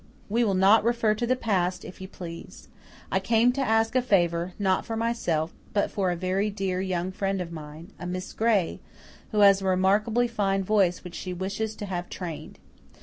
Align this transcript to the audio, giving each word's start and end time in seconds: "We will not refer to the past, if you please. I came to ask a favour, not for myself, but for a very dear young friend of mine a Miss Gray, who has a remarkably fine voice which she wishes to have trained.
"We 0.29 0.43
will 0.43 0.55
not 0.55 0.83
refer 0.83 1.13
to 1.13 1.27
the 1.27 1.35
past, 1.35 1.85
if 1.85 2.01
you 2.01 2.07
please. 2.07 2.69
I 3.11 3.19
came 3.19 3.51
to 3.51 3.61
ask 3.61 3.95
a 3.95 4.01
favour, 4.01 4.53
not 4.57 4.83
for 4.83 4.95
myself, 4.95 5.53
but 5.73 5.91
for 5.91 6.09
a 6.09 6.15
very 6.15 6.49
dear 6.49 6.81
young 6.81 7.11
friend 7.11 7.39
of 7.39 7.51
mine 7.51 7.93
a 7.99 8.07
Miss 8.07 8.33
Gray, 8.33 8.79
who 9.31 9.41
has 9.41 9.61
a 9.61 9.65
remarkably 9.67 10.27
fine 10.27 10.63
voice 10.63 11.03
which 11.03 11.13
she 11.13 11.33
wishes 11.33 11.75
to 11.75 11.85
have 11.85 12.09
trained. 12.09 12.57